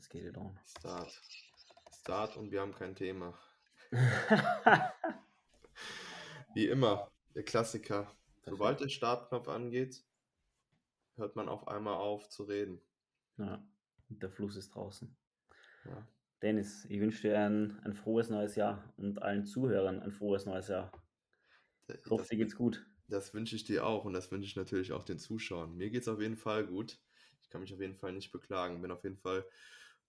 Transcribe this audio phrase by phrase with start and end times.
[0.00, 0.58] Let's get it on.
[0.64, 1.12] Start.
[2.00, 3.38] Start und wir haben kein Thema.
[6.54, 8.10] Wie immer, der Klassiker.
[8.46, 10.02] Sobald der Startknopf angeht,
[11.16, 12.80] hört man auf einmal auf zu reden.
[13.36, 13.62] ja,
[14.08, 15.14] der Fluss ist draußen.
[15.84, 16.08] Ja.
[16.40, 20.68] Dennis, ich wünsche dir ein, ein frohes neues Jahr und allen Zuhörern ein frohes neues
[20.68, 20.90] Jahr.
[21.88, 22.86] Ich hoffe, Das, dir geht's gut.
[23.06, 25.76] das wünsche ich dir auch und das wünsche ich natürlich auch den Zuschauern.
[25.76, 26.98] Mir geht es auf jeden Fall gut.
[27.42, 28.80] Ich kann mich auf jeden Fall nicht beklagen.
[28.80, 29.44] Bin auf jeden Fall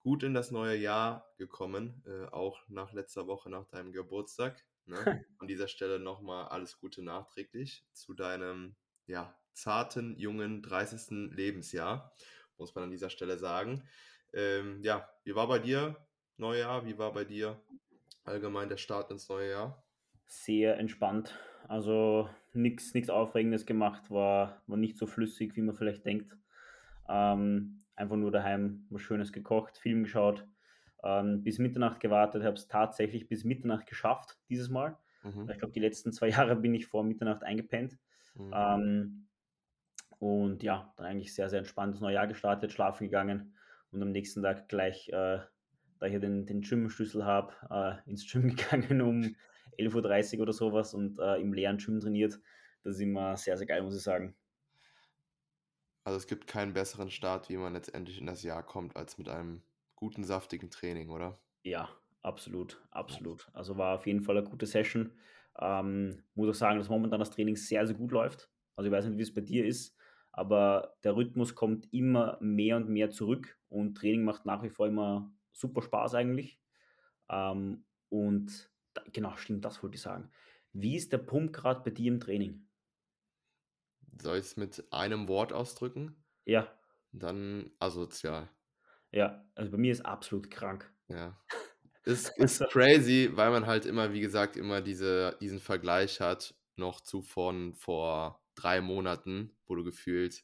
[0.01, 4.63] gut in das neue Jahr gekommen, äh, auch nach letzter Woche, nach deinem Geburtstag.
[4.85, 4.95] Ne?
[5.39, 11.31] An dieser Stelle nochmal alles Gute nachträglich zu deinem ja, zarten, jungen 30.
[11.31, 12.13] Lebensjahr,
[12.57, 13.83] muss man an dieser Stelle sagen.
[14.33, 15.97] Ähm, ja, wie war bei dir
[16.37, 16.85] Neujahr?
[16.85, 17.61] Wie war bei dir
[18.23, 19.83] allgemein der Start ins neue Jahr?
[20.25, 21.37] Sehr entspannt.
[21.67, 26.35] Also nichts Aufregendes gemacht, war, war nicht so flüssig, wie man vielleicht denkt.
[27.09, 30.47] Ähm, einfach nur daheim was Schönes gekocht, Film geschaut,
[31.03, 34.97] ähm, bis Mitternacht gewartet, habe es tatsächlich bis Mitternacht geschafft dieses Mal.
[35.23, 35.49] Mhm.
[35.49, 37.97] Ich glaube, die letzten zwei Jahre bin ich vor Mitternacht eingepennt.
[38.35, 38.51] Mhm.
[38.53, 39.27] Ähm,
[40.19, 43.55] und ja, dann eigentlich sehr, sehr entspannt das neue Jahr gestartet, schlafen gegangen
[43.91, 45.39] und am nächsten Tag gleich, äh,
[45.99, 49.35] da ich ja den, den Gym-Schlüssel habe, äh, ins Gym gegangen um
[49.79, 52.39] 11.30 Uhr oder sowas und äh, im leeren Gym trainiert.
[52.83, 54.35] Das ist immer sehr, sehr geil, muss ich sagen.
[56.03, 59.27] Also es gibt keinen besseren Start, wie man letztendlich in das Jahr kommt, als mit
[59.29, 59.63] einem
[59.95, 61.39] guten, saftigen Training, oder?
[61.63, 61.89] Ja,
[62.21, 63.49] absolut, absolut.
[63.53, 65.13] Also war auf jeden Fall eine gute Session.
[65.59, 68.49] Ähm, muss auch sagen, dass momentan das Training sehr, sehr gut läuft.
[68.75, 69.95] Also ich weiß nicht, wie es bei dir ist,
[70.31, 74.87] aber der Rhythmus kommt immer mehr und mehr zurück und Training macht nach wie vor
[74.87, 76.59] immer super Spaß eigentlich.
[77.29, 80.31] Ähm, und da, genau, stimmt, das wollte ich sagen.
[80.73, 82.67] Wie ist der Pump gerade bei dir im Training?
[84.19, 86.23] Soll ich es mit einem Wort ausdrücken?
[86.45, 86.67] Ja,
[87.13, 88.49] Dann asozial.
[89.11, 90.91] ja, also bei mir ist absolut krank.
[91.07, 91.37] Ja.
[92.05, 97.01] Ist, ist crazy, weil man halt immer, wie gesagt, immer diese, diesen Vergleich hat, noch
[97.01, 100.43] zu von vor drei Monaten, wo du gefühlt,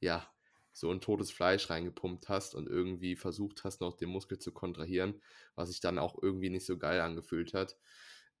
[0.00, 0.28] ja,
[0.72, 5.22] so ein totes Fleisch reingepumpt hast und irgendwie versucht hast, noch den Muskel zu kontrahieren,
[5.56, 7.76] was sich dann auch irgendwie nicht so geil angefühlt hat.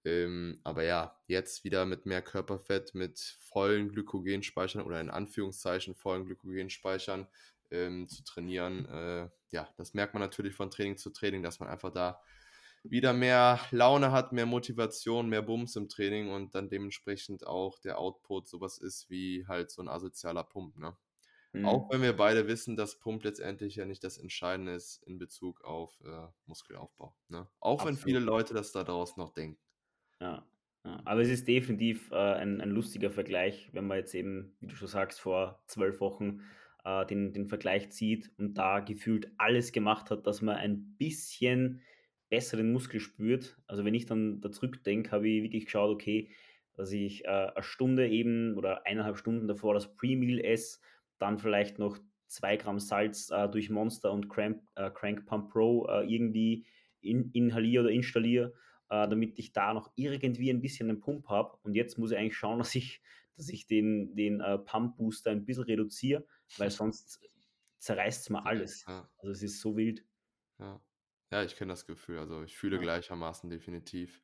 [0.04, 6.24] Ähm, aber ja, jetzt wieder mit mehr Körperfett, mit vollen Glykogenspeichern oder in Anführungszeichen vollen
[6.24, 7.26] Glykogenspeichern
[7.70, 8.86] ähm, zu trainieren.
[8.86, 12.20] Äh, ja, das merkt man natürlich von Training zu Training, dass man einfach da
[12.84, 17.98] wieder mehr Laune hat, mehr Motivation, mehr Bums im Training und dann dementsprechend auch der
[17.98, 20.78] Output sowas ist wie halt so ein asozialer Pump.
[20.78, 20.96] Ne?
[21.52, 21.66] Mhm.
[21.66, 25.62] Auch wenn wir beide wissen, dass Pump letztendlich ja nicht das Entscheidende ist in Bezug
[25.64, 27.14] auf äh, Muskelaufbau.
[27.28, 27.48] Ne?
[27.60, 28.04] Auch wenn Absolut.
[28.04, 29.60] viele Leute das da draußen noch denken.
[30.20, 30.46] Ja,
[30.84, 31.00] ja.
[31.04, 34.74] Aber es ist definitiv äh, ein, ein lustiger Vergleich, wenn man jetzt eben, wie du
[34.74, 36.40] schon sagst, vor zwölf Wochen
[36.84, 41.82] äh, den, den Vergleich zieht und da gefühlt alles gemacht hat, dass man ein bisschen
[42.28, 43.58] besser den Muskel spürt.
[43.66, 46.30] Also wenn ich dann da zurückdenke, habe ich wirklich geschaut, okay,
[46.74, 50.78] dass ich äh, eine Stunde eben oder eineinhalb Stunden davor das Pre-Meal esse,
[51.18, 55.86] dann vielleicht noch zwei Gramm Salz äh, durch Monster und Crank, äh, Crank Pump Pro
[55.88, 56.66] äh, irgendwie
[57.00, 58.52] in, inhaliere oder installiere
[58.90, 61.58] äh, damit ich da noch irgendwie ein bisschen einen Pump habe.
[61.62, 63.02] Und jetzt muss ich eigentlich schauen, dass ich,
[63.36, 66.26] dass ich den, den äh, Pump-Booster ein bisschen reduziere,
[66.56, 67.20] weil sonst
[67.78, 68.86] zerreißt es mir alles.
[68.86, 70.04] Ja, Also es ist so wild.
[70.58, 70.80] ja.
[71.30, 72.18] ja ich kenne das Gefühl.
[72.18, 72.80] Also ich fühle Ja.
[72.80, 74.22] gleichermaßen definitiv.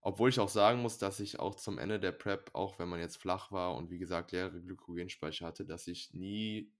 [0.00, 3.00] Obwohl ich auch sagen muss, dass ich auch zum Ende der Prep, auch wenn man
[3.00, 6.74] jetzt flach war und wie gesagt leere Glykogenspeicher hatte, dass ich nie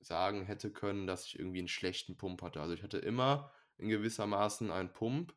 [0.00, 2.60] sagen hätte können, dass ich irgendwie einen schlechten Pump hatte.
[2.60, 5.34] Also ich hatte immer in gewissermaßen einen Pump,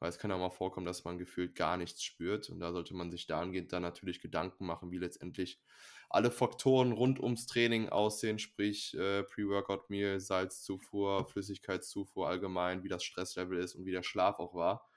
[0.00, 2.48] weil es kann ja mal vorkommen, dass man gefühlt gar nichts spürt.
[2.48, 5.60] Und da sollte man sich dahingehend dann natürlich Gedanken machen, wie letztendlich
[6.08, 13.58] alle Faktoren rund ums Training aussehen, sprich äh, Pre-Workout-Meal, Salzzufuhr, Flüssigkeitszufuhr allgemein, wie das Stresslevel
[13.58, 14.88] ist und wie der Schlaf auch war.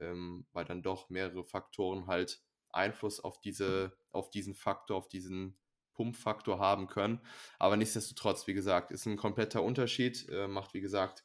[0.00, 5.56] Ähm, weil dann doch mehrere Faktoren halt Einfluss auf diese, auf diesen Faktor, auf diesen
[5.94, 7.20] Pumpfaktor haben können.
[7.58, 10.28] Aber nichtsdestotrotz, wie gesagt, ist ein kompletter Unterschied.
[10.28, 11.24] Äh, macht, wie gesagt,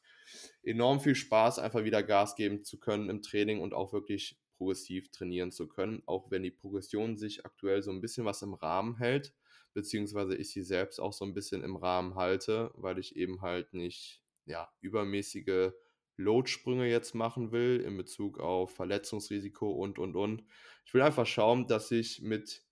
[0.62, 5.10] enorm viel Spaß, einfach wieder Gas geben zu können im Training und auch wirklich progressiv
[5.10, 6.02] trainieren zu können.
[6.06, 9.34] Auch wenn die Progression sich aktuell so ein bisschen was im Rahmen hält,
[9.74, 13.74] beziehungsweise ich sie selbst auch so ein bisschen im Rahmen halte, weil ich eben halt
[13.74, 15.72] nicht ja, übermäßige
[16.16, 20.44] Loadsprünge jetzt machen will in Bezug auf Verletzungsrisiko und und und.
[20.86, 22.64] Ich will einfach schauen, dass ich mit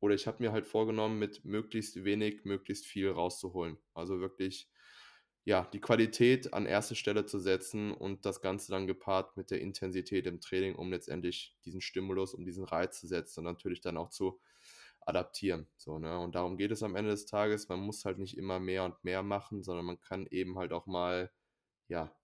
[0.00, 3.78] oder ich habe mir halt vorgenommen, mit möglichst wenig, möglichst viel rauszuholen.
[3.94, 4.70] Also wirklich,
[5.48, 9.60] ja, die Qualität an erste Stelle zu setzen und das Ganze dann gepaart mit der
[9.62, 13.96] Intensität im Training, um letztendlich diesen Stimulus, um diesen Reiz zu setzen und natürlich dann
[13.96, 14.40] auch zu
[15.00, 15.68] adaptieren.
[15.78, 16.18] So, ne?
[16.18, 17.68] Und darum geht es am Ende des Tages.
[17.68, 20.86] Man muss halt nicht immer mehr und mehr machen, sondern man kann eben halt auch
[20.86, 21.32] mal
[21.88, 22.14] ja,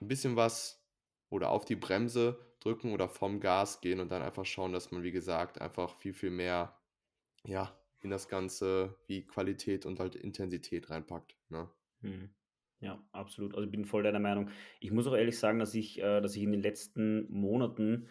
[0.00, 0.86] 'n bisschen was
[1.30, 5.02] oder auf die Bremse drücken oder vom Gas gehen und dann einfach schauen, dass man,
[5.02, 6.78] wie gesagt, einfach viel, viel mehr,
[7.44, 11.70] ja, in das Ganze wie Qualität und halt Intensität reinpackt, ne?
[12.02, 12.34] Mhm.
[12.80, 13.54] Ja, absolut.
[13.54, 14.50] Also, ich bin voll deiner Meinung.
[14.80, 18.08] Ich muss auch ehrlich sagen, dass ich äh, dass ich in den letzten Monaten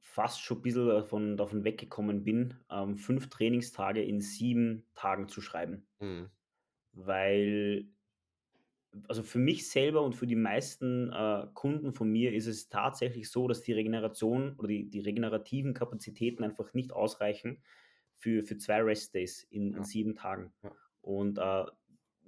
[0.00, 5.40] fast schon 'n bisschen davon davon weggekommen bin, ähm, 5 Trainingstage in 7 Tagen zu
[5.40, 5.86] schreiben.
[6.00, 6.30] Mhm.
[6.92, 7.88] Weil
[9.06, 13.30] also für mich selber und für die meisten, äh, Kunden von mir ist es tatsächlich
[13.30, 17.62] so, dass die Regeneration oder die die regenerativen Kapazitäten einfach nicht ausreichen
[18.18, 20.52] für für 2 Rest-Days in in 7 Tagen.
[21.00, 21.64] Und, äh,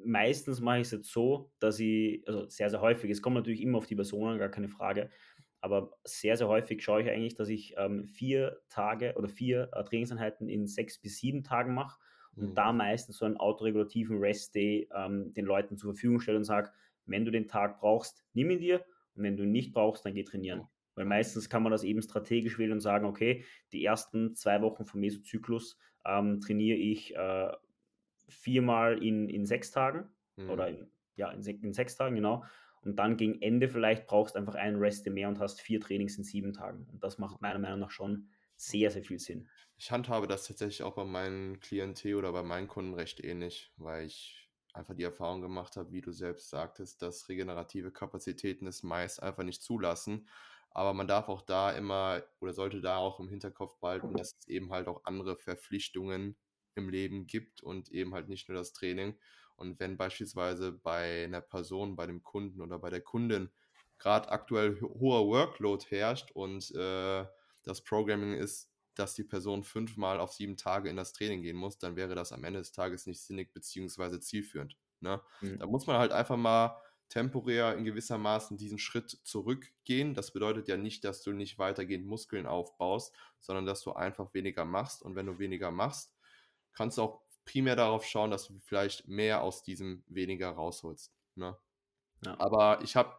[0.02, 3.78] meistens mache ich's jetzt so, dass ich also sehr, sehr häufig, es kommt natürlich immer
[3.78, 5.10] auf die Person an, gar keine Frage,
[5.60, 9.84] aber sehr, sehr häufig schaue ich eigentlich, dass ich, ähm, 4 Tage oder 4, äh,
[9.84, 11.98] Trainingseinheiten in 6 bis 7 Tagen mache
[12.38, 12.56] und Mhm.
[12.56, 16.70] da meistens so einen autoregulativen Rest-Day, ähm, den Leuten zur Verfügung stelle und sage:
[17.04, 20.14] „Wenn du den Tag brauchst, nimm ihn dir und wenn du ihn nicht brauchst, dann
[20.14, 24.34] geh trainieren.“ Weil meistens kann man das eben strategisch wählen und sagen: „Okay, die ersten
[24.34, 27.52] 2 Wochen vom Mesozyklus, ähm, trainiere ich, äh,
[28.28, 30.64] viermal in in 6 Tagen Mhm.
[30.64, 32.44] oder in ja, in in 6 Tagen, genau.
[32.82, 36.24] Und dann gegen Ende vielleicht brauchst einfach einen Rest-Day mehr und hast 4 Trainings in
[36.24, 39.50] 7 Tagen.“ Und das macht meiner Meinung nach schon sehr, sehr viel Sinn.
[39.76, 44.06] Ich handhabe das tatsächlich auch bei meinen Klientel oder bei meinen Kunden recht ähnlich, weil
[44.06, 49.22] ich einfach die Erfahrung gemacht habe, wie du selbst sagtest, dass regenerative Kapazitäten es meist
[49.22, 50.28] einfach nicht zulassen.
[50.70, 54.48] Aber man darf auch da immer oder sollte da auch im Hinterkopf behalten, dass es
[54.48, 56.36] eben halt auch andere Verpflichtungen
[56.74, 59.18] im Leben gibt und eben halt nicht nur das Training.
[59.56, 63.50] Und wenn beispielsweise bei einer Person, bei dem Kunden oder bei der Kundin
[63.98, 67.26] gerade aktuell ho hoher Workload herrscht und, äh,
[67.62, 71.78] das Programming ist, dass die Person fünfmal auf 7 Tage in das Training gehen muss,
[71.78, 75.22] dann wäre das am Ende des Tages nicht sinnig beziehungsweise zielführend, ne?
[75.58, 75.66] Da Mhm.
[75.66, 76.80] muss man halt einfach mal
[77.10, 80.14] temporär in gewissermaßen diesen Schritt zurückgehen.
[80.14, 84.64] Das bedeutet ja nicht, dass du nicht weitergehend Muskeln aufbaust, sondern dass du einfach weniger
[84.64, 85.02] machst.
[85.02, 86.14] Und wenn du weniger machst,
[86.72, 91.58] kannst du auch primär darauf schauen, dass du vielleicht mehr aus diesem weniger rausholst, ne?
[92.24, 92.38] Ja.
[92.38, 93.16] Aber ich habe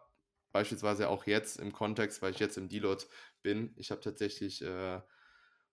[0.51, 3.03] beispielsweise auch jetzt im Kontext, weil ich jetzt im Deload
[3.41, 5.01] bin ich habe tatsächlich, äh,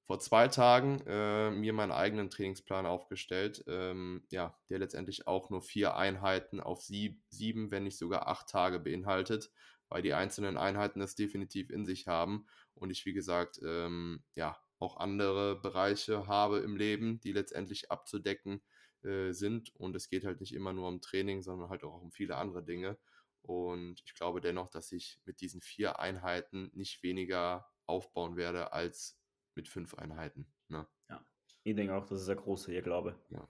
[0.08, 5.62] vor 2 Tagen, äh, mir meinen eigenen Trainingsplan aufgestellt, ähm, ja, der letztendlich auch nur
[5.62, 9.52] 4 Einheiten auf sieb 7, wenn nicht sogar 8 Tage beinhaltet,
[9.88, 14.58] weil die einzelnen Einheiten das definitiv in sich haben und ich, wie gesagt, ähm, ja,
[14.80, 18.62] auch andere Bereiche habe im Leben, die letztendlich abzudecken,
[19.02, 19.74] äh, sind.
[19.76, 22.64] Und es geht halt nicht immer nur um Training, sondern halt auch um viele andere
[22.64, 22.98] Dinge.
[23.42, 29.17] Und ich glaube dennoch, dass ich mit diesen 4 Einheiten nicht weniger aufbauen werde als
[29.58, 30.88] mit 5 Einheiten, ne?
[31.10, 31.22] Ja.
[31.64, 33.16] Ich denke auch, das ist 'n großer Irrglaube.
[33.30, 33.48] Ja.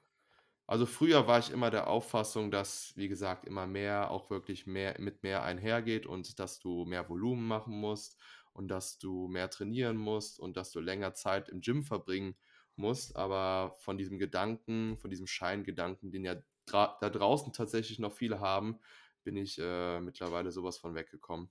[0.67, 4.97] Also, früher war ich immer der Auffassung, dass, wie gesagt, immer mehr auch wirklich mehr
[5.01, 8.19] mit mehr einhergeht und dass du mehr Volumen machen musst
[8.53, 12.37] und dass du mehr trainieren musst und dass du länger Zeit im Gym verbringen
[12.77, 13.17] musst.
[13.17, 18.41] Aber von diesem Gedanken von diesem Scheingedanken, den ja dra da draußen tatsächlich noch viele
[18.41, 18.81] haben,
[19.25, 21.51] bin ich, äh, mittlerweile so was von weggekommen.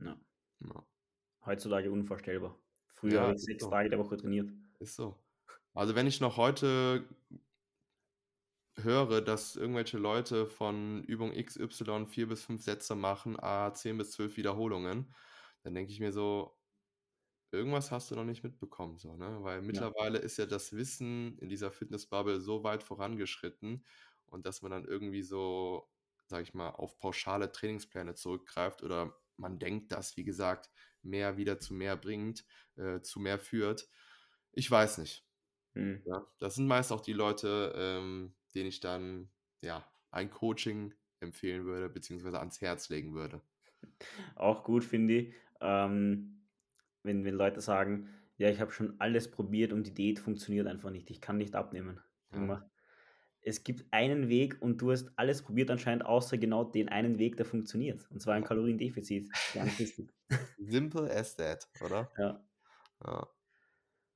[0.00, 0.24] Ja.
[0.60, 0.86] Ja.
[1.44, 2.63] Heutzutage unvorstellbar.
[3.04, 3.68] Früher Ja, habe ich ist 6 so.
[3.68, 4.50] Tage der Woche trainiert.
[4.80, 5.18] Ist so.
[5.74, 7.08] Also, wenn ich noch heute
[8.76, 14.10] höre, dass irgendwelche Leute von Übung XY 4 bis 5 Sätze machen, à 10 bis
[14.12, 15.14] 12 Wiederholungen,
[15.62, 16.58] dann denke ich mir so:
[17.52, 19.38] „Irgendwas hast du noch nicht mitbekommen“, so, ne?
[19.42, 19.88] Weil Ja.
[19.92, 23.86] mittlerweile ist ja das Wissen in dieser Fitness-Bubble so weit vorangeschritten
[24.26, 25.90] und dass man dann irgendwie so,
[26.26, 30.70] sage ich mal, auf pauschale Trainingspläne zurückgreift oder man denkt, dass, wie gesagt,
[31.04, 32.44] mehr wieder zu mehr bringt
[32.76, 33.88] äh, zu mehr führt.
[34.52, 35.26] Ich weiß nicht.
[35.74, 36.04] Mhm.
[36.04, 39.32] Ja, das sind meist auch die Leute, ähm, denen ich dann,
[39.62, 43.42] ja, ein Coaching empfehlen würde, beziehungsweise ans Herz legen würde.
[44.36, 46.42] Auch gut finde ich, ähm,
[47.02, 48.08] wenn wenn Leute sagen:
[48.38, 51.10] „Ja, ich habe schon alles probiert und die Diät funktioniert einfach nicht.
[51.10, 52.00] Ich kann nicht abnehmen.“
[52.32, 52.70] Sage Ja.
[53.44, 57.36] Es gibt einen Weg und du hast alles probiert anscheinend, außer genau den einen Weg,
[57.36, 58.44] der funktioniert, und zwar ein.
[58.44, 59.28] Kaloriendefizit.
[60.58, 62.10] Simple as that, oder?
[62.18, 62.44] Ja.
[63.04, 63.28] Ja.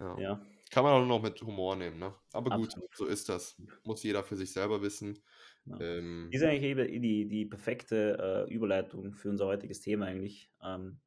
[0.01, 0.19] Ja.
[0.19, 0.47] Ja.
[0.71, 2.15] Kann man auch nur noch mit Humor nehmen, ne?
[2.33, 2.97] Aber gut, Absolut.
[2.97, 3.61] so ist das.
[3.85, 5.23] Muss jeder für sich selber wissen.
[5.65, 5.81] Ja.
[5.81, 11.01] Ähm Ist eigentlich eben die die perfekte, äh, Überleitung für unser heutiges Thema eigentlich, ähm,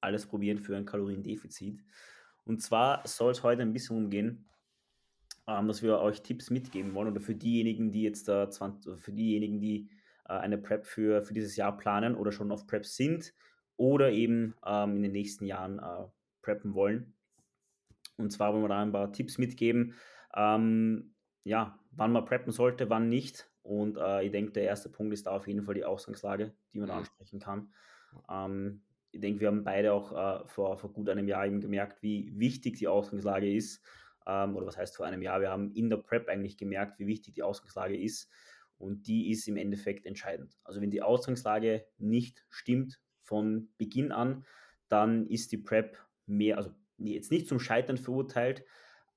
[0.00, 1.84] alles probieren für ein Kaloriendefizit.
[2.44, 4.49] Und zwar soll's heute ein bisschen darum gehen, ähm,
[5.68, 9.60] dass wir euch Tipps mitgeben wollen oder für diejenigen, die jetzt da zwan für diejenigen,
[9.60, 9.88] die,
[10.28, 13.34] äh, eine Prep für für dieses Jahr planen oder schon auf Prep sind
[13.76, 16.06] oder eben, ähm, in den nächsten Jahren, äh,
[16.42, 17.14] preppen wollen.
[18.16, 19.94] Und zwar wollen wir da ein paar Tipps mitgeben,
[20.34, 21.14] ähm,
[21.44, 25.26] ja, wann man preppen sollte, wann nicht, Und äh, ich denke, der erste Punkt ist
[25.26, 26.94] da auf jeden Fall die Ausgangslage, die man mhm.
[26.96, 27.72] ansprechen kann.
[28.28, 32.02] Ähm, ich denke, wir haben beide auch äh, vor, vor gut einem Jahr eben gemerkt,
[32.02, 33.84] wie wichtig die Ausgangslage ist.
[34.30, 35.40] Ähm, oder was heißt vor einem Jahr?
[35.40, 38.30] Wir haben in der Prep eigentlich gemerkt, wie wichtig die Ausgangslage ist.
[38.78, 40.56] Und die ist im Endeffekt entscheidend.
[40.64, 44.46] Also wenn die Ausgangslage nicht stimmt von Beginn an,
[44.88, 48.64] dann ist die Prep mehr, also jetzt nicht zum Scheitern verurteilt,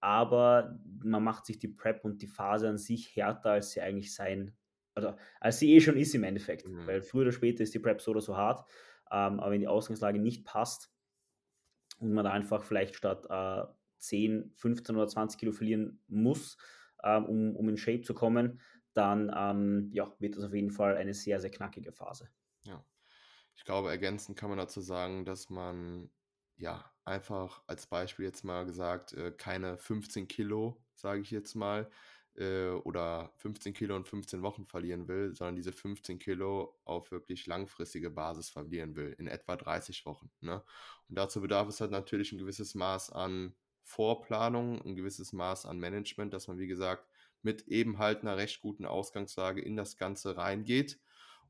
[0.02, 4.14] aber man macht sich die Prep und die Phase an sich härter, als sie eigentlich
[4.14, 4.58] sein,
[4.96, 6.68] also als sie eh schon ist im Endeffekt.
[6.68, 6.88] Mhm.
[6.88, 8.68] Weil früher oder später ist die Prep so oder so hart.
[9.12, 10.92] Ähm, aber wenn die Ausgangslage nicht passt
[12.00, 13.64] und man da einfach vielleicht statt äh,
[14.04, 16.58] 10, 15 oder 20 Kilo verlieren muss,
[17.04, 18.62] ähm, um, um in Shape zu kommen,
[18.94, 22.30] dann ähm, ja, wird das auf jeden Fall eine sehr, sehr knackige Phase.
[22.66, 22.84] Ja.
[23.56, 26.10] Ich glaube, ergänzend kann man dazu sagen, dass man
[26.56, 31.90] ja einfach als Beispiel jetzt mal gesagt, äh, keine 15 Kilo, sage ich jetzt mal,
[32.36, 37.46] äh, oder 15 Kilo und 15 Wochen verlieren will, sondern diese 15 Kilo auf wirklich
[37.48, 40.32] langfristige Basis verlieren will, in etwa 30 Wochen.
[40.42, 40.64] Ne?
[41.10, 45.80] Und dazu bedarf es halt natürlich ein gewisses Maß an Vorplanung, ein gewisses Maß an
[45.80, 47.08] Management, dass man, wie gesagt,
[47.42, 51.00] mit eben halt einer recht guten Ausgangslage in das Ganze reingeht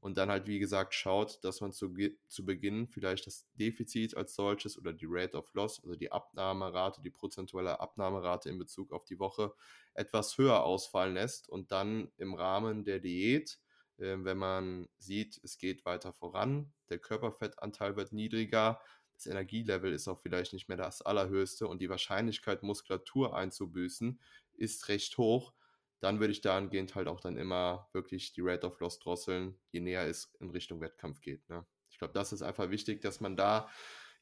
[0.03, 1.95] und dann halt, wie gesagt, schaut, dass man zu,
[2.27, 7.01] zu Beginn vielleicht das Defizit als solches oder die Rate of Loss, also die Abnahmerate,
[7.01, 9.53] die prozentuelle Abnahmerate in Bezug auf die Woche
[9.93, 13.59] etwas höher ausfallen lässt und dann im Rahmen der Diät,
[13.97, 18.81] äh, wenn man sieht, es geht weiter voran, der Körperfettanteil wird niedriger,
[19.23, 24.19] das Energielevel ist auch vielleicht nicht mehr das allerhöchste und die Wahrscheinlichkeit, Muskulatur einzubüßen,
[24.53, 25.53] ist recht hoch,
[25.99, 29.79] dann würde ich dahingehend halt auch dann immer wirklich die Rate of Loss drosseln, je
[29.79, 31.47] näher es in Richtung Wettkampf geht.
[31.49, 31.65] Ne?
[31.89, 33.69] Ich glaube, das ist einfach wichtig, dass man da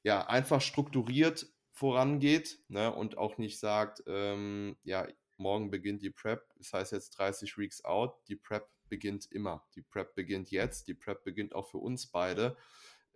[0.03, 2.93] ja einfach strukturiert vorangeht ne?
[2.93, 7.84] und auch nicht sagt, ähm, ja, morgen beginnt die Prep, das heißt jetzt 30 Weeks
[7.84, 9.65] out, die Prep beginnt immer.
[9.74, 12.58] Die Prep beginnt jetzt, die Prep beginnt auch für uns beide.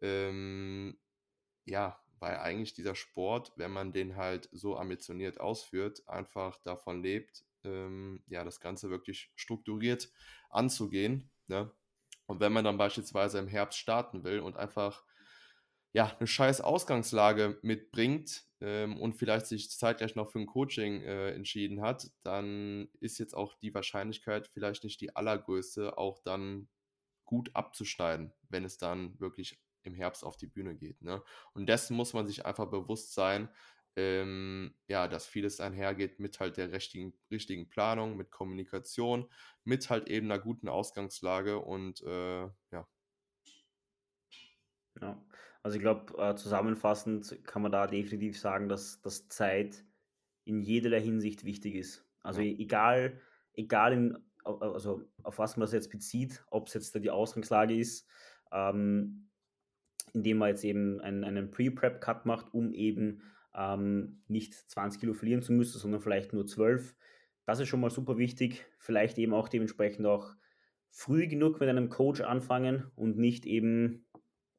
[0.02, 0.98] Ähm,
[1.66, 7.44] ja, weil eigentlich dieser Sport, wenn man den halt so ambitioniert ausführt, einfach davon lebt,
[7.64, 10.10] ähm, ja, das Ganze wirklich strukturiert
[10.50, 11.30] anzugehen.
[11.48, 11.72] Ne?
[12.28, 15.04] Und wenn man dann beispielsweise im Herbst starten will und einfach
[15.94, 21.32] ja, eine scheiß Ausgangslage mitbringt ähm, und vielleicht sich zeitgleich noch für ein Coaching äh,
[21.32, 26.68] entschieden hat, dann ist jetzt auch die Wahrscheinlichkeit vielleicht nicht die allergrößte, auch dann
[27.24, 31.02] gut abzuschneiden, wenn es dann wirklich im Herbst auf die Bühne geht.
[31.02, 31.24] Ne?
[31.54, 33.50] Und dessen muss man sich einfach bewusst sein,
[33.96, 39.30] ähm, ja, dass vieles einhergeht mit halt der richtigen, richtigen Planung, mit Kommunikation,
[39.64, 42.88] mit halt eben einer guten Ausgangslage und äh, ja.
[45.02, 45.26] Ja,
[45.64, 49.86] also ich glaube, äh, zusammenfassend kann man da definitiv sagen, dass, dass Zeit
[50.44, 52.06] in jeder Hinsicht wichtig ist.
[52.22, 52.54] Also ja.
[52.58, 53.20] egal,
[53.54, 58.08] egal in, also auf was man das jetzt bezieht, ob es jetzt die Ausgangslage ist,
[58.52, 59.30] ähm,
[60.14, 63.22] indem man jetzt eben einen, einen Pre-Prep-Cut macht, um eben
[63.56, 66.96] ähm, nicht 20 Kilo verlieren zu müssen, sondern vielleicht nur 12.
[67.46, 68.66] Das ist schon mal super wichtig.
[68.80, 70.36] Vielleicht eben auch dementsprechend auch
[70.90, 74.06] früh genug mit einem Coach anfangen und nicht eben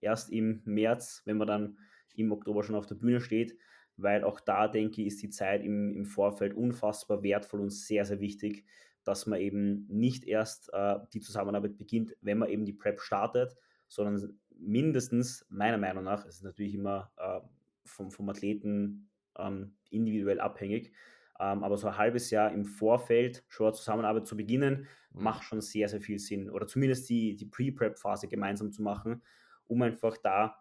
[0.00, 1.78] erst im März, wenn man dann
[2.14, 3.56] im Oktober schon auf der Bühne steht,
[3.96, 8.04] weil auch da, denke ich, ist die Zeit im, im Vorfeld unfassbar wertvoll und sehr,
[8.04, 8.64] sehr wichtig,
[9.04, 13.56] dass man eben nicht erst äh, die Zusammenarbeit beginnt, wenn man eben die Prep startet,
[13.88, 17.40] sondern mindestens, meiner Meinung nach, es ist natürlich immer äh,
[17.84, 19.08] vom, vom Athleten
[19.38, 20.92] ähm, individuell abhängig.
[21.38, 25.22] Ähm, aber so ein halbes Jahr im Vorfeld schon eine Zusammenarbeit zu beginnen, mhm.
[25.22, 26.50] macht schon sehr, sehr viel Sinn.
[26.50, 29.22] Oder zumindest die, die Pre-Prep-Phase gemeinsam zu machen,
[29.66, 30.56] um einfach da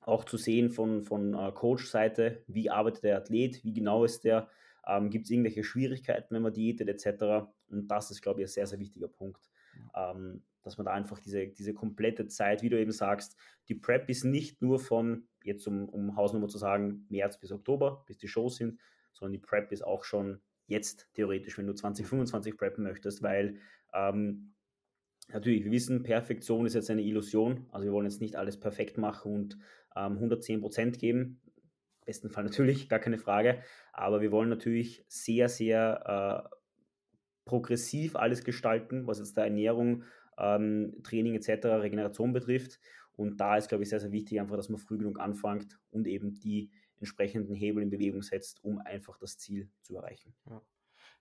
[0.00, 4.48] auch zu sehen von, von äh, Coach-Seite, wie arbeitet der Athlet, wie genau ist der,
[4.86, 7.46] ähm, gibt es irgendwelche Schwierigkeiten, wenn man diätet etc.
[7.68, 9.50] Und das ist, glaube ich, ein sehr, sehr wichtiger Punkt.
[9.94, 13.36] Ähm, dass man da einfach diese, diese komplette Zeit, wie du eben sagst,
[13.68, 18.02] die Prep ist nicht nur von, jetzt um, um Hausnummer zu sagen, März bis Oktober,
[18.06, 18.80] bis die Shows sind,
[19.12, 23.58] sondern die Prep ist auch schon jetzt theoretisch, wenn du 2025 preppen möchtest, weil
[23.92, 24.54] ähm,
[25.32, 28.96] natürlich, wir wissen, Perfektion ist jetzt eine Illusion, also wir wollen jetzt nicht alles perfekt
[28.96, 29.58] machen und
[29.94, 31.40] ähm, 110% geben,
[32.00, 36.56] im besten Fall natürlich, gar keine Frage, aber wir wollen natürlich sehr, sehr äh,
[37.44, 40.04] progressiv alles gestalten, was jetzt der Ernährung
[40.38, 42.80] ähm, Training etc., Regeneration betrifft.
[43.16, 46.06] Und da ist, glaube ich, sehr, sehr wichtig, einfach, dass man früh genug anfängt und
[46.06, 50.34] eben die entsprechenden Hebel in Bewegung setzt, um einfach das Ziel zu erreichen.
[50.46, 50.62] Ja,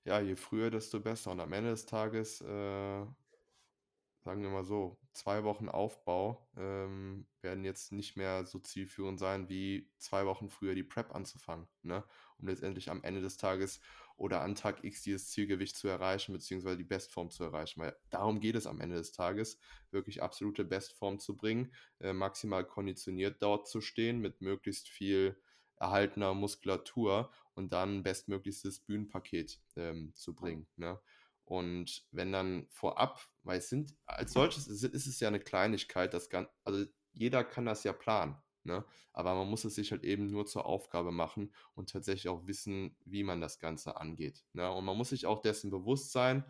[0.05, 1.31] ja je früher, desto besser.
[1.31, 7.63] Und am Ende des Tages, äh, sagen wir mal so, zwei Wochen Aufbau ähm, werden
[7.63, 11.67] jetzt nicht mehr so zielführend sein, wie zwei Wochen früher die Prep anzufangen.
[11.83, 12.03] Ne?
[12.43, 13.79] Um letztendlich am Ende des Tages
[14.17, 17.79] oder an Tag X dieses Zielgewicht zu erreichen, beziehungsweise die Bestform zu erreichen.
[17.79, 19.57] Weil darum geht es am Ende des Tages,
[19.91, 25.41] wirklich absolute Bestform zu bringen, äh, maximal konditioniert dort zu stehen, mit möglichst viel
[25.77, 30.67] erhaltener Muskulatur und dann bestmöglichstes Bühnenpaket ähm, zu bringen.
[30.75, 30.99] Ne?
[31.45, 36.13] Und wenn dann vorab, weil es sind, als solches ist, ist es ja eine Kleinigkeit,
[36.13, 38.35] das kann, also jeder kann das ja planen.
[38.63, 38.85] Ne?
[39.11, 42.95] Aber man muss es sich halt eben nur zur Aufgabe machen und tatsächlich auch wissen,
[43.05, 44.43] wie man das Ganze angeht.
[44.53, 44.71] Ne?
[44.71, 46.45] Und man muss sich auch dessen bewusst sein,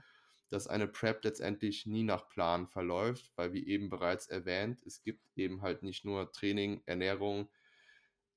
[0.50, 5.22] dass eine Prep letztendlich nie nach Plan verläuft, weil wie eben bereits erwähnt, es gibt
[5.36, 7.50] eben halt nicht nur Training, Ernährung,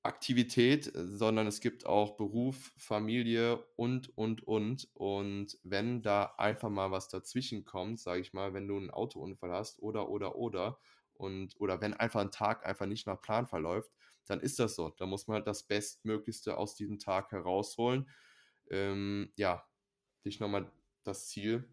[0.06, 4.88] Aktivität, sondern es gibt auch Beruf, Familie und, und, und.
[4.94, 9.50] Und wenn da einfach mal was dazwischen kommt, sage ich mal, wenn du einen Autounfall
[9.50, 10.78] hast oder, oder, oder,
[11.18, 13.90] und oder wenn einfach ein Tag einfach nicht nach Plan verläuft,
[14.26, 14.90] dann ist das so.
[14.90, 18.08] Da muss man halt das Bestmöglichste aus diesem Tag herausholen.
[18.70, 19.64] Ähm, ja,
[20.24, 20.70] dich nochmal
[21.04, 21.68] das Ziel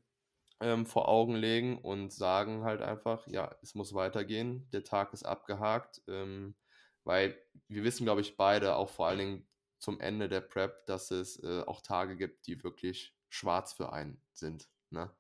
[0.60, 5.26] ähm, vor Augen legen und sagen halt einfach, ja, es muss weitergehen, der Tag ist
[5.26, 6.56] abgehakt, ähm,
[7.04, 9.48] weil wir wissen, glaube ich, beide, auch vor allen Dingen
[9.80, 14.22] zum Ende der Prep, dass es äh, auch Tage gibt, die wirklich schwarz für einen
[14.32, 14.70] sind.
[14.90, 15.12] Ne?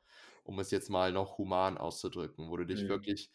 [0.43, 2.87] Um es jetzt mal noch human auszudrücken, wo du dich mhm.
[2.87, 3.31] wirklich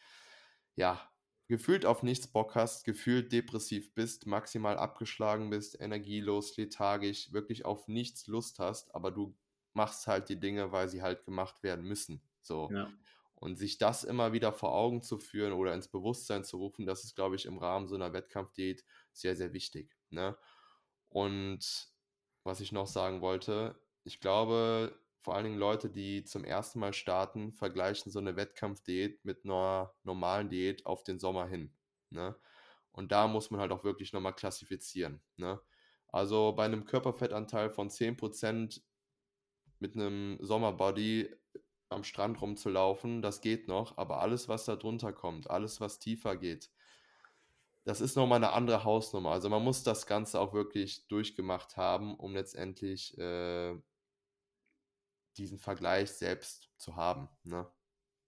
[0.79, 1.01] ja,
[1.49, 7.89] gefühlt auf nichts Bock hast, gefühlt depressiv bist, maximal abgeschlagen bist, energielos, lethargisch, wirklich auf
[7.89, 9.35] nichts Lust hast, aber du
[9.73, 12.23] machst halt die Dinge, weil sie halt gemacht werden müssen.
[12.43, 12.71] So.
[12.73, 12.89] Ja.
[13.35, 17.03] Und sich das immer wieder vor Augen zu führen oder ins Bewusstsein zu rufen, das
[17.03, 19.97] ist, glaube ich, im Rahmen so einer Wettkampfdiät sehr, sehr wichtig.
[20.11, 20.37] Ne?
[21.09, 21.89] Und
[22.45, 24.97] was ich noch sagen wollte, ich glaube,
[25.29, 29.93] vor allen Dingen Leute, die zum ersten Mal starten, vergleichen so eine Wettkampfdiät mit einer
[30.03, 31.71] normalen Diät auf den Sommer hin.
[32.09, 32.35] Ne?
[32.93, 35.21] Und da muss man halt auch wirklich nochmal klassifizieren.
[35.37, 35.61] Ne?
[36.11, 38.81] Also bei einem Körperfettanteil von 10%
[39.81, 41.29] mit einem Sommerbody
[41.91, 46.39] am Strand rumzulaufen, das geht noch, aber alles, was da drunter kommt, alles, was tiefer
[46.39, 46.71] geht,
[47.85, 49.33] das ist nochmal eine andere Hausnummer.
[49.33, 53.77] Also man muss das Ganze auch wirklich durchgemacht haben, um letztendlich äh,
[55.39, 57.29] diesen Vergleich selbst zu haben.
[57.45, 57.67] Ne?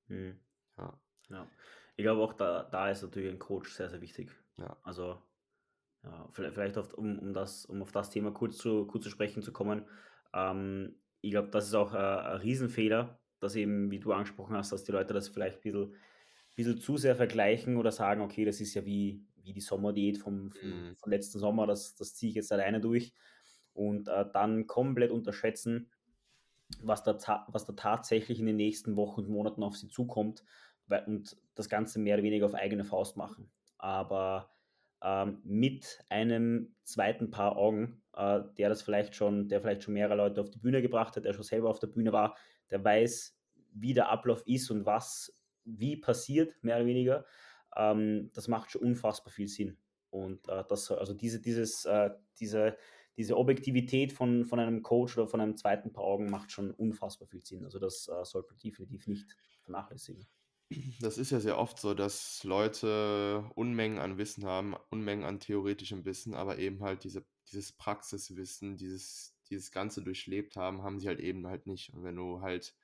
[0.08, 0.40] Hm.
[0.78, 1.00] Ja.
[1.28, 1.50] ja.
[1.96, 4.30] Ich glaube auch, da, da ist natürlich ein Coach sehr, sehr wichtig.
[4.56, 4.76] Ja.
[4.82, 5.20] Also
[6.02, 9.42] ja, vielleicht auf, um, um, das, um auf das Thema kurz zu, kurz zu sprechen
[9.42, 9.84] zu kommen.
[10.32, 14.72] Ähm, ich glaube, das ist auch äh, ein Riesenfehler, dass eben, wie du angesprochen hast,
[14.72, 15.94] dass die Leute das vielleicht ein bisschen,
[16.56, 20.50] bisschen zu sehr vergleichen oder sagen, okay, das ist ja wie, wie die Sommerdiät vom,
[20.52, 20.96] vom, mhm.
[20.96, 23.12] vom letzten Sommer, das, das ziehe ich jetzt alleine durch.
[23.72, 25.90] Und äh, dann komplett unterschätzen,
[26.82, 30.44] was da, was da tatsächlich in den nächsten Wochen und Monaten auf sie zukommt
[31.06, 33.50] und das Ganze mehr oder weniger auf eigene Faust machen.
[33.78, 34.50] Aber
[35.02, 40.16] ähm, mit einem zweiten Paar Augen, äh, der das vielleicht schon, der vielleicht schon mehrere
[40.16, 42.36] Leute auf die Bühne gebracht hat, der schon selber auf der Bühne war,
[42.70, 43.36] der weiß,
[43.72, 47.24] wie der Ablauf ist und was wie passiert, mehr oder weniger,
[47.76, 49.78] ähm, das macht schon unfassbar viel Sinn.
[50.10, 52.76] Und äh, das, also diese, dieses, äh, diese,
[53.20, 57.28] diese Objektivität von, von einem Coach oder von einem zweiten Paar Augen macht schon unfassbar
[57.28, 57.64] viel Sinn.
[57.64, 60.26] Also das äh, sollte definitiv nicht vernachlässigen.
[61.02, 66.06] Das ist ja sehr oft so, dass Leute Unmengen an Wissen haben, Unmengen an theoretischem
[66.06, 71.20] Wissen, aber eben halt diese, dieses Praxiswissen, dieses, dieses Ganze durchlebt haben, haben sie halt
[71.20, 71.92] eben halt nicht.
[71.92, 72.74] Und wenn du halt,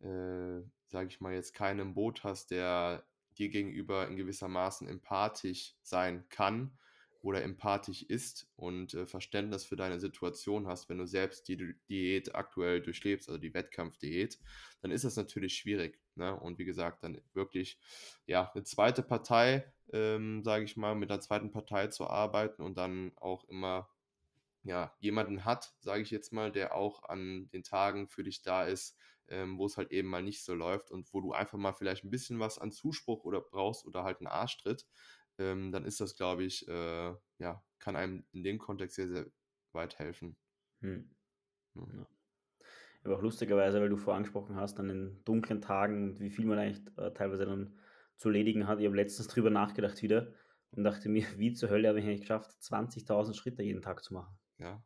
[0.00, 3.06] äh, sage ich mal, jetzt keinen im Boot hast, der
[3.38, 6.76] dir gegenüber in gewisser Maßen empathisch sein kann,
[7.20, 12.34] oder empathisch ist und äh, Verständnis für deine Situation hast, wenn du selbst die Diät
[12.34, 14.38] aktuell durchlebst, also die Wettkampfdiät,
[14.82, 16.00] dann ist das natürlich schwierig.
[16.14, 16.38] Ne?
[16.38, 17.78] Und wie gesagt, dann wirklich
[18.26, 22.78] ja eine zweite Partei, ähm, sage ich mal, mit einer zweiten Partei zu arbeiten und
[22.78, 23.88] dann auch immer
[24.62, 28.64] ja jemanden hat, sage ich jetzt mal, der auch an den Tagen für dich da
[28.64, 28.96] ist,
[29.28, 32.04] ähm, wo es halt eben mal nicht so läuft und wo du einfach mal vielleicht
[32.04, 34.86] ein bisschen was an Zuspruch oder brauchst oder halt einen Arschtritt,
[35.38, 39.26] ähm, dann ist das, glaube ich, äh, ja, kann einem in dem Kontext sehr, sehr
[39.72, 40.36] weit helfen.
[40.80, 41.10] Hm.
[41.74, 42.06] Ja.
[43.04, 46.58] Aber auch lustigerweise, weil du vorangesprochen hast, an den dunklen Tagen und wie viel man
[46.58, 47.78] eigentlich äh, teilweise dann
[48.16, 48.80] zu erledigen hat.
[48.80, 50.32] Ich habe letztens drüber nachgedacht wieder
[50.72, 54.14] und dachte mir, wie zur Hölle habe ich eigentlich geschafft, 20.000 Schritte jeden Tag zu
[54.14, 54.36] machen.
[54.58, 54.82] Ja.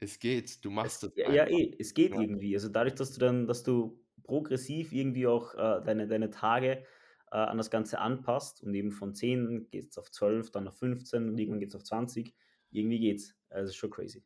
[0.00, 1.12] Es geht, du machst es.
[1.14, 2.20] Ja, ja, eh, es geht ja.
[2.20, 2.54] irgendwie.
[2.54, 6.84] Also dadurch, dass du dann, dass du progressiv irgendwie auch äh, deine, deine Tage
[7.32, 10.78] äh, an das Ganze anpasst und eben von 10 geht es auf 12, dann auf
[10.78, 12.34] 15 und irgendwann geht es auf 20.
[12.70, 13.34] Irgendwie geht's.
[13.48, 14.22] Also ist schon crazy.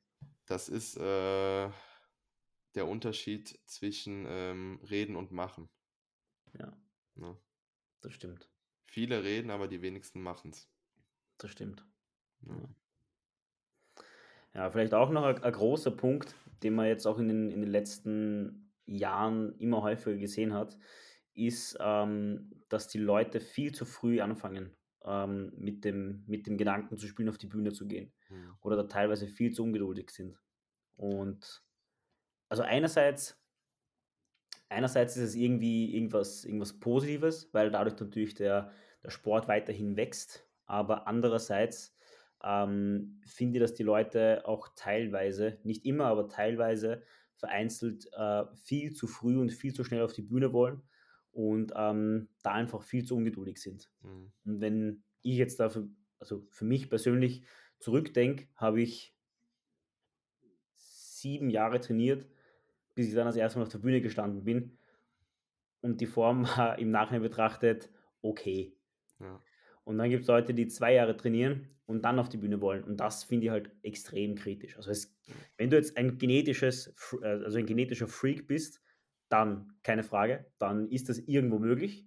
[0.47, 1.71] Das ist äh,
[2.75, 5.69] der Unterschied zwischen ähm, Reden und Machen.
[6.59, 6.67] Ja.
[6.67, 6.77] ja.
[7.15, 7.37] Ne?
[8.01, 8.51] Das stimmt.
[8.87, 10.69] Viele reden, aber die wenigsten machen es.
[11.39, 11.85] Das stimmt.
[12.43, 12.69] Ja.
[14.55, 17.61] Ja, vielleicht auch noch ein, ein großer Punkt, den man jetzt auch in den, in
[17.61, 20.79] den letzten Jahren immer häufiger gesehen hat,
[21.35, 26.99] ist, ähm, dass die Leute viel zu früh anfangen, ähm, mit, dem, mit dem Gedanken
[26.99, 28.13] zu spielen, auf die Bühne zu gehen.
[28.29, 28.57] Mhm.
[28.61, 30.39] Oder da teilweise viel zu ungeduldig sind.
[30.97, 31.63] Und
[32.49, 33.41] also einerseits,
[34.69, 40.49] einerseits ist es irgendwie irgendwas, irgendwas Positives, weil dadurch natürlich der, der Sport weiterhin wächst.
[40.65, 41.97] Aber andererseits
[42.43, 47.03] ähm, finde ich, dass die Leute auch teilweise, nicht immer, aber teilweise
[47.37, 50.83] vereinzelt äh, viel zu früh und viel zu schnell auf die Bühne wollen
[51.37, 53.91] und ähm, da einfach viel zu ungeduldig sind.
[54.01, 54.33] Mhm.
[54.47, 55.87] Und wenn ich jetzt dafür,
[56.19, 57.45] also für mich persönlich
[57.79, 59.15] zurückdenke, habe ich
[60.77, 62.27] sieben Jahre trainiert,
[62.95, 64.79] bis ich dann das erste Mal auf der Bühne gestanden bin.
[65.83, 67.91] Und die Form war im Nachhinein betrachtet
[68.23, 68.75] okay.
[69.21, 69.43] Ja.
[69.85, 72.83] Und dann gibt es Leute, die zwei Jahre trainieren und dann auf die Bühne wollen.
[72.83, 74.75] Und das finde ich halt extrem kritisch.
[74.79, 75.15] Also es,
[75.59, 78.81] wenn du jetzt ein genetisches, äh, also ein genetischer Freak bist,
[79.29, 82.07] dann keine Frage, dann ist das irgendwo möglich.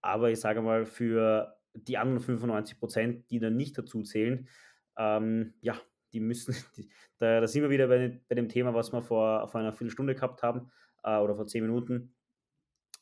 [0.00, 4.48] Aber ich sage mal, für die anderen 95 Prozent, die dann nicht dazu zählen,
[4.96, 5.80] ähm, ja,
[6.12, 9.48] die müssen, die, da, da sind wir wieder bei, bei dem Thema, was wir vor,
[9.48, 10.70] vor einer Viertelstunde gehabt haben
[11.02, 12.14] äh, oder vor zehn Minuten.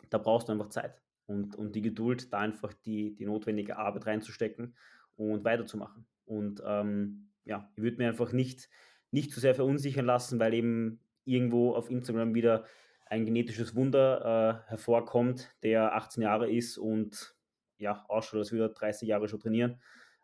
[0.09, 4.07] Da brauchst du einfach Zeit und, und die Geduld, da einfach die, die notwendige Arbeit
[4.07, 4.77] reinzustecken
[5.17, 6.07] und weiterzumachen.
[6.25, 8.69] Und ähm, ja, ich würde mir einfach nicht,
[9.11, 12.65] nicht zu sehr verunsichern lassen, weil eben irgendwo auf Instagram wieder
[13.11, 17.37] ein genetisches Wunder äh, hervorkommt, der 18 Jahre ist und
[17.77, 19.83] ja, ausschaut, als würde er 30 Jahre schon trainieren.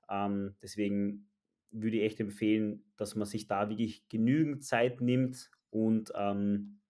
[0.08, 1.28] Ähm, deswegen
[1.72, 6.80] würde ich echt empfehlen, dass man sich da wirklich genügend Zeit nimmt und ähm,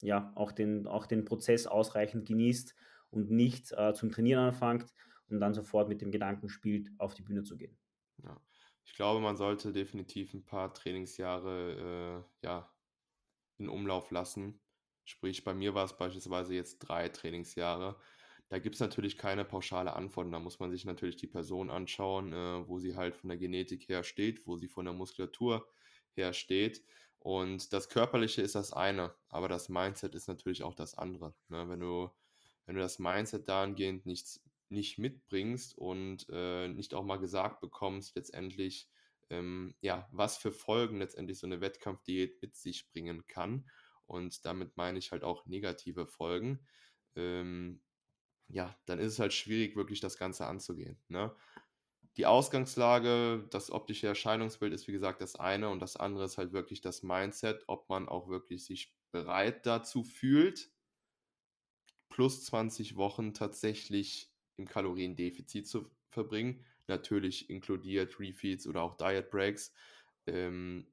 [0.00, 2.76] ja, auch den, auch den Prozess ausreichend genießt
[3.10, 4.92] und nicht äh, zum Trainieren anfängt
[5.28, 7.76] und dann sofort mit dem Gedanken spielt, auf die Bühne zu gehen.
[8.22, 8.40] Ja.
[8.84, 12.72] Ich glaube, man sollte definitiv ein paar Trainingsjahre äh, ja,
[13.58, 14.60] in Umlauf lassen.
[15.12, 17.96] Sprich, bei mir war es beispielsweise jetzt drei Trainingsjahre.
[18.48, 20.32] Da gibt es natürlich keine pauschale Antwort.
[20.32, 23.88] Da muss man sich natürlich die Person anschauen, äh, wo sie halt von der Genetik
[23.90, 25.68] her steht, wo sie von der Muskulatur
[26.14, 26.82] her steht.
[27.18, 31.34] Und das Körperliche ist das eine, aber das Mindset ist natürlich auch das andere.
[31.48, 31.68] Ne?
[31.68, 32.10] Wenn du,
[32.64, 38.16] wenn du das Mindset dahingehend nicht, nicht mitbringst und äh, nicht auch mal gesagt bekommst,
[38.16, 38.88] letztendlich,
[39.28, 43.68] ähm, ja, was für Folgen letztendlich so eine Wettkampfdiät mit sich bringen kann.
[44.06, 46.66] Und damit meine ich halt auch negative Folgen.
[47.16, 47.82] Ähm,
[48.48, 51.02] ja, dann ist es halt schwierig, wirklich das Ganze anzugehen.
[51.08, 51.34] Ne?
[52.16, 56.52] Die Ausgangslage, das optische Erscheinungsbild ist wie gesagt das eine und das andere ist halt
[56.52, 60.70] wirklich das Mindset, ob man auch wirklich sich bereit dazu fühlt,
[62.10, 66.62] plus 20 Wochen tatsächlich im Kaloriendefizit zu verbringen.
[66.86, 69.72] Natürlich inkludiert Refeeds oder auch Diet Breaks.
[70.26, 70.91] Ähm,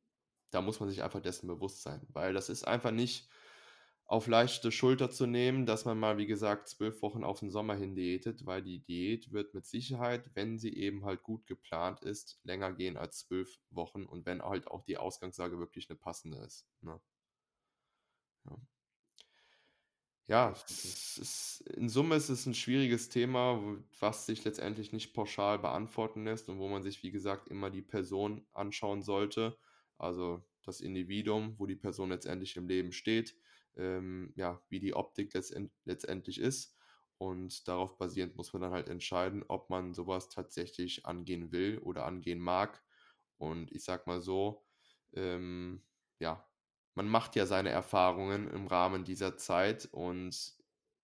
[0.51, 3.29] da muss man sich einfach dessen bewusst sein, weil das ist einfach nicht
[4.05, 7.75] auf leichte Schulter zu nehmen, dass man mal, wie gesagt, zwölf Wochen auf den Sommer
[7.75, 12.39] hin diätet, weil die Diät wird mit Sicherheit, wenn sie eben halt gut geplant ist,
[12.43, 16.67] länger gehen als zwölf Wochen und wenn halt auch die Ausgangslage wirklich eine passende ist.
[16.81, 16.99] Ne?
[18.45, 18.57] Ja.
[20.29, 23.59] Ja, ist, in Summe ist es ein schwieriges Thema,
[23.99, 27.81] was sich letztendlich nicht pauschal beantworten lässt und wo man sich, wie gesagt, immer die
[27.81, 29.57] Person anschauen sollte,
[29.99, 33.35] also das Individuum, wo die Person letztendlich im Leben steht,
[33.75, 36.75] ähm, ja, wie die Optik letztend letztendlich ist.
[37.17, 42.05] Und darauf basierend muss man dann halt entscheiden, ob man sowas tatsächlich angehen will oder
[42.05, 42.81] angehen mag.
[43.37, 44.65] Und ich sag mal so,
[45.13, 45.83] ähm,
[46.19, 46.47] ja,
[46.95, 50.53] man macht ja seine Erfahrungen im Rahmen dieser Zeit und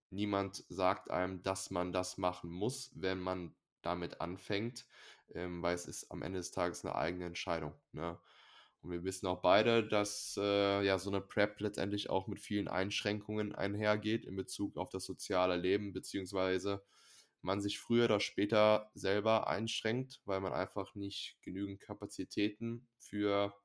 [0.10, 4.86] niemand sagt einem, dass man das machen muss, wenn man damit anfängt,
[5.34, 7.73] ähm, weil es ist am Ende des Tages eine eigene Entscheidung.
[7.91, 8.19] Ne?
[8.86, 12.67] Und wir wissen auch beide, dass äh, ja so eine Prep letztendlich auch mit vielen
[12.67, 16.84] Einschränkungen einhergeht in Bezug auf das soziale Leben, beziehungsweise
[17.41, 23.56] man sich früher oder später selber einschränkt, weil man einfach nicht genügend Kapazitäten für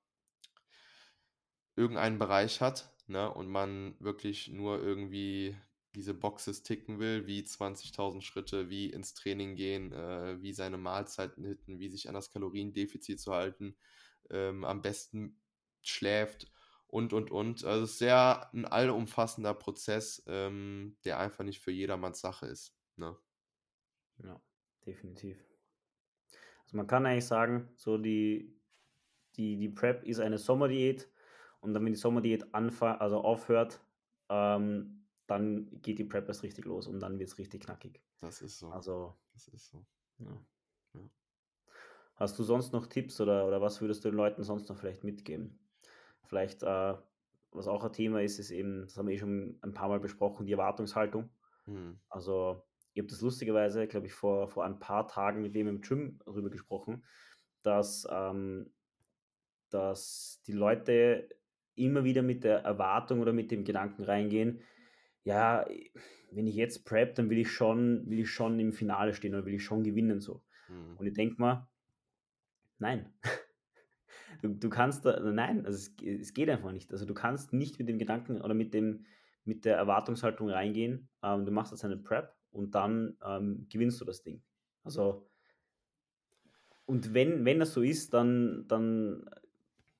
[1.76, 5.54] irgendeinen Bereich hat, ne, und man wirklich nur irgendwie
[5.94, 11.44] diese Boxes ticken will, wie 20.000 Schritte, wie ins Training gehen, äh, wie seine Mahlzeiten
[11.44, 13.76] hitten, wie sich an das Kaloriendefizit zu halten,
[14.30, 15.40] ähm, am besten
[15.82, 16.50] schläft
[16.86, 17.64] und, und, und.
[17.64, 22.76] Also es ist sehr ein allumfassender Prozess, ähm, der einfach nicht für jedermanns Sache ist.
[22.96, 23.16] Ne?
[24.18, 24.40] Ja,
[24.86, 25.38] definitiv.
[26.64, 28.56] Also man kann eigentlich sagen, so die,
[29.36, 31.10] die, die Prep ist eine Sommerdiät
[31.60, 33.80] und dann, wenn die Sommerdiät also aufhört,
[34.28, 38.00] ähm, dann geht die Prep erst richtig los und dann wird es richtig knackig.
[38.20, 38.68] Das ist so.
[38.70, 39.84] Also, Das ist so.
[40.18, 40.44] ja.
[42.20, 45.04] Hast du sonst noch Tipps oder oder was würdest du den Leuten sonst noch vielleicht
[45.04, 45.60] mitgeben?
[46.26, 46.94] Vielleicht, äh,
[47.52, 50.00] was auch ein Thema ist, ist eben, das haben wir eh schon ein paar Mal
[50.00, 51.30] besprochen, die Erwartungshaltung.
[51.66, 52.00] Mhm.
[52.08, 55.80] Also, ich habe das lustigerweise, glaube ich, vor vor ein paar Tagen mit wem im
[55.82, 57.04] Gym darüber gesprochen,
[57.62, 58.72] dass, ähm
[59.70, 61.28] dass die Leute
[61.74, 64.60] immer wieder mit der Erwartung oder mit dem Gedanken reingehen:
[65.24, 65.66] „Ja,
[66.30, 69.46] wenn ich jetzt prep, dann will ich schon will ich schon im Finale stehen oder
[69.46, 70.98] will ich schon gewinnen so.“ Mhm.
[70.98, 71.68] Und ich denke mir:
[72.80, 73.12] „Nein.“
[74.42, 76.92] Du du kannst da nein, also es es geht einfach nicht.
[76.92, 79.04] Also, du kannst nicht mit dem Gedanken oder mit dem
[79.44, 84.04] mit der Erwartungshaltung reingehen, ähm, du machst jetzt eine Prep und dann, ähm, gewinnst du
[84.04, 84.42] das Ding.
[84.84, 85.28] Also
[86.86, 89.28] und wenn wenn das so ist, dann dann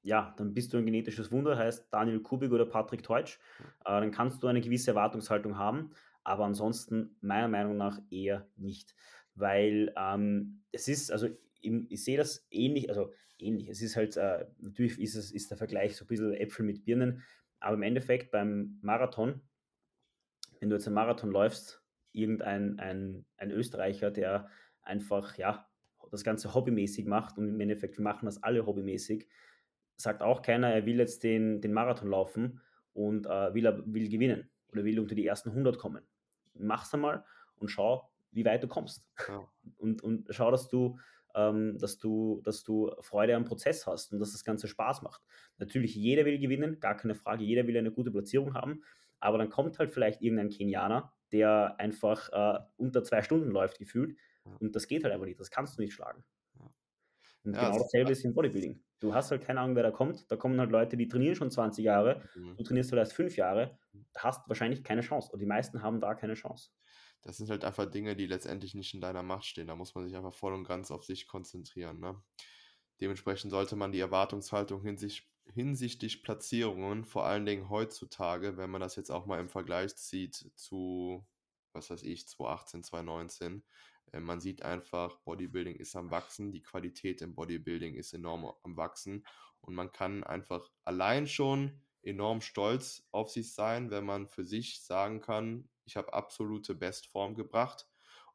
[0.03, 3.39] ja, dann bist du ein genetisches Wunder, heißt Daniel Kubik oder Patrick Teutsch.
[3.85, 5.91] Äh, dann kannst du eine gewisse Erwartungshaltung haben,
[6.25, 8.95] aber ansonsten meiner Meinung nach eher nicht.
[9.35, 11.29] Weil, ähm, es ist also
[11.61, 13.69] ich sehe das ähnlich also ähnlich.
[13.69, 16.85] Es ist halt, äh natürlich ist es ist der Vergleich so ein bisschen Äpfel mit
[16.85, 17.23] Birnen,
[17.59, 19.41] aber im Endeffekt beim Marathon
[20.61, 24.49] wenn du jetzt einen Marathon läufst, irgendein ein ein Österreicher, der
[24.83, 25.67] einfach, ja,
[26.11, 29.29] das Ganze hobbymäßig macht und im Endeffekt wir machen das alle hobbymäßig,
[29.97, 32.61] sagt auch keiner, er will jetzt den den Marathon laufen
[32.93, 36.07] und, äh, will will gewinnen oder will unter die ersten 100 kommen.
[36.55, 37.25] Mach's einmal
[37.57, 39.07] und schau, wie weit du kommst.
[39.29, 39.49] Ja.
[39.79, 40.99] Und und schau, dass du
[41.35, 45.23] ähm, dass du dass du Freude am Prozess hast und dass das Ganze Spaß macht.
[45.59, 48.83] Natürlich, jeder will gewinnen, gar keine Frage, jeder will eine gute Platzierung haben,
[49.21, 54.17] aber dann kommt halt vielleicht irgendein Kenianer, der einfach, äh, unter 2 Stunden läuft gefühlt
[54.59, 55.41] und das geht halt einfach nicht.
[55.41, 56.25] Das kannst du nicht schlagen.
[57.43, 58.83] Und Ja, genau dasselbe ist im Bodybuilding.
[59.01, 60.31] Du hast halt keine Ahnung, wer da kommt.
[60.31, 62.23] Da kommen halt Leute, die trainieren schon 20 Jahre.
[62.35, 62.57] Mhm.
[62.57, 63.79] Du trainierst halt erst 5 Jahre,
[64.17, 65.31] hast wahrscheinlich keine Chance.
[65.33, 66.71] Und die meisten haben da keine Chance.
[67.23, 69.67] Das sind halt einfach Dinge, die letztendlich nicht in deiner Macht stehen.
[69.67, 72.23] Da muss man sich einfach voll und ganz auf sich konzentrieren, ne?
[73.01, 78.95] Dementsprechend sollte man die Erwartungshaltung hinsicht hinsichtlich Platzierungen, vor allen Dingen heutzutage, wenn man das
[78.97, 81.27] jetzt auch mal im Vergleich zieht zu,
[81.73, 83.65] was weiß ich, 2018, 2019,
[84.13, 88.77] äh, man sieht einfach, Bodybuilding ist am Wachsen, die Qualität im Bodybuilding ist enorm am
[88.77, 89.27] Wachsen
[89.61, 94.83] und man kann einfach allein schon enorm stolz auf sich sein, wenn man für sich
[94.83, 97.89] sagen kann: „Ich habe absolute Bestform gebracht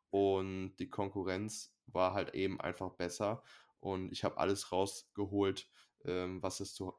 [0.09, 3.43] und die Konkurrenz war halt eben einfach besser
[3.79, 5.69] und ich habe alles rausgeholt,
[6.05, 6.93] ähm, was es zu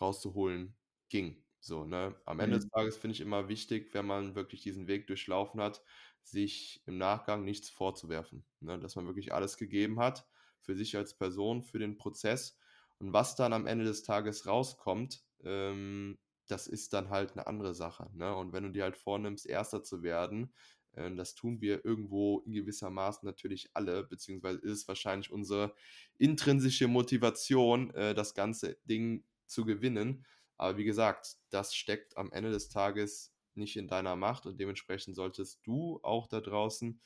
[0.00, 0.76] rauszuholen
[1.08, 2.20] ging.“ So, ne?
[2.24, 2.70] Am Ende des Mhm.
[2.70, 5.82] Tages finde ich immer wichtig, wenn man wirklich diesen Weg durchlaufen hat,
[6.22, 8.78] sich im Nachgang nichts vorzuwerfen, ne?
[8.78, 10.26] Dass man wirklich alles gegeben hat
[10.60, 12.58] für sich als Person, für den Prozess.
[12.98, 16.18] Und was dann am Ende des Tages rauskommt, ähm,
[16.52, 18.34] das ist dann halt eine andere Sache, ne?
[18.36, 20.52] Und wenn du dir halt vornimmst, Erster zu werden,
[20.94, 25.74] ähm, das tun wir irgendwo in gewissermaßen natürlich alle, beziehungsweise ist es wahrscheinlich unsere
[26.18, 30.26] intrinsische Motivation, äh, das ganze Ding zu gewinnen.
[30.58, 35.16] Aber wie gesagt, das steckt am Ende des Tages nicht in deiner Macht und dementsprechend
[35.16, 37.00] solltest du auch da draußen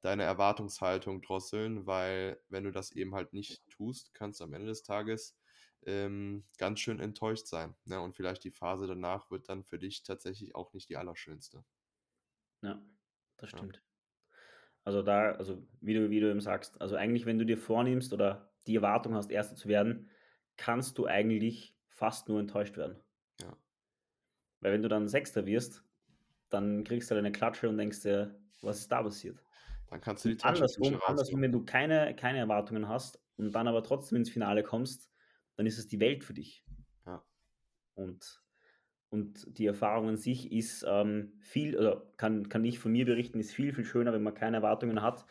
[0.00, 4.66] deine Erwartungshaltung drosseln, weil wenn du das eben halt nicht tust, kannst du am Ende
[4.68, 5.36] des Tages
[5.86, 7.74] ähm, ganz schön enttäuscht sein.
[7.84, 8.00] Ne?
[8.00, 11.64] Und vielleicht die Phase danach wird dann für dich tatsächlich auch nicht die allerschönste.
[12.62, 12.82] Ja,
[13.36, 13.82] das Ja, stimmt.
[14.84, 18.12] Also da also wie du wie du eben sagst, also eigentlich, wenn du dir vornimmst
[18.12, 20.10] oder die Erwartung hast, Erster zu werden,
[20.56, 23.00] kannst du eigentlich fast nur enttäuscht werden.
[23.38, 23.56] ja.
[24.60, 25.84] Weil wenn du dann Sechster wirst,
[26.50, 29.44] dann kriegst du halt eine Klatsche und denkst dir: „Was ist da passiert?“
[29.86, 33.68] Dann kannst du die Taschentücher andersrum andersrum, wenn du keine keine Erwartungen hast und dann
[33.68, 35.11] aber trotzdem ins Finale kommst,
[35.56, 36.64] dann ist es die Welt für dich.
[37.06, 37.24] Ja,
[37.94, 38.40] Und
[39.10, 43.40] und die Erfahrung an sich ist, ähm, viel oder kann kann ich von mir berichten,
[43.40, 45.26] ist viel, viel schöner, wenn man keine Erwartungen hat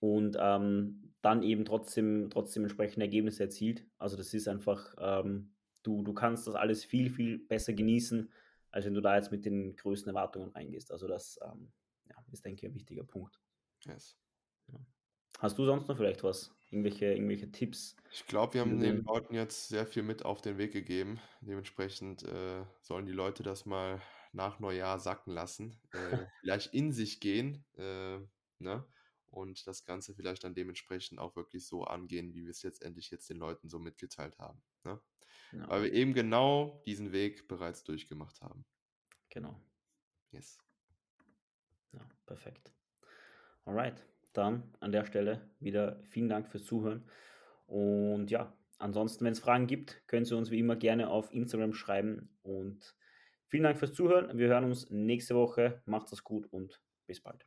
[0.00, 3.84] und, ähm, dann eben trotzdem trotzdem entsprechende Ergebnisse erzielt.
[3.98, 8.30] Also, das ist einfach, ähm du du kannst das alles viel, viel besser genießen,
[8.70, 10.92] als wenn du da jetzt mit den größten Erwartungen reingehst.
[10.92, 11.72] Also, das, ähm,
[12.08, 13.40] ja, ist, denke ich, ein wichtiger Punkt.
[13.86, 14.18] yes.
[14.68, 14.78] Ja.
[15.38, 16.55] Hast du sonst noch vielleicht was?
[16.70, 20.58] Irgendwelche irgendwelche Tipps, Ich glaube, wir haben den Leuten jetzt sehr viel mit auf den
[20.58, 21.20] Weg gegeben.
[21.40, 24.00] Dementsprechend äh, sollen die Leute das mal
[24.32, 28.18] nach Neujahr sacken lassen, äh, vielleicht in sich gehen, äh,
[28.58, 28.86] ne?
[29.26, 33.28] Und das Ganze vielleicht dann dementsprechend auch wirklich so angehen, wie wir es letztendlich jetzt
[33.28, 35.00] den Leuten so mitgeteilt haben, ne?
[35.52, 38.66] ja, Weil wir eben genau diesen Weg bereits durchgemacht haben.
[39.30, 39.60] genau.
[40.30, 40.58] Yes.
[41.92, 42.72] Ja, perfekt.
[43.66, 44.04] Alright,
[44.36, 47.04] dann an der Stelle wieder vielen Dank fürs Zuhören.
[47.66, 51.72] Und ja, ansonsten, wenn es Fragen gibt, können Sie uns wie immer gerne auf Instagram
[51.72, 52.36] schreiben.
[52.42, 52.96] Und
[53.48, 54.36] vielen Dank fürs Zuhören.
[54.38, 55.82] Wir hören uns nächste Woche.
[55.86, 57.46] Macht's es gut und bis bald.